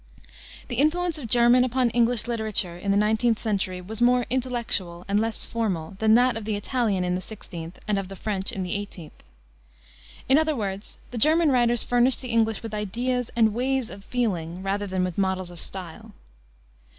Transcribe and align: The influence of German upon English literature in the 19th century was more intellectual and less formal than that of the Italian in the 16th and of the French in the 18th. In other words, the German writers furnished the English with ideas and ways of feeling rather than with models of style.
The 0.67 0.77
influence 0.77 1.19
of 1.19 1.27
German 1.27 1.63
upon 1.63 1.91
English 1.91 2.25
literature 2.25 2.75
in 2.75 2.89
the 2.89 2.97
19th 2.97 3.37
century 3.37 3.81
was 3.81 4.01
more 4.01 4.25
intellectual 4.31 5.05
and 5.07 5.19
less 5.19 5.45
formal 5.45 5.95
than 5.99 6.15
that 6.15 6.35
of 6.35 6.43
the 6.45 6.55
Italian 6.55 7.03
in 7.03 7.13
the 7.13 7.21
16th 7.21 7.75
and 7.87 7.99
of 7.99 8.07
the 8.07 8.15
French 8.15 8.51
in 8.51 8.63
the 8.63 8.71
18th. 8.71 9.19
In 10.27 10.39
other 10.39 10.55
words, 10.55 10.97
the 11.11 11.19
German 11.19 11.51
writers 11.51 11.83
furnished 11.83 12.23
the 12.23 12.29
English 12.29 12.63
with 12.63 12.73
ideas 12.73 13.29
and 13.35 13.53
ways 13.53 13.91
of 13.91 14.03
feeling 14.05 14.63
rather 14.63 14.87
than 14.87 15.03
with 15.03 15.19
models 15.19 15.51
of 15.51 15.59
style. 15.59 16.11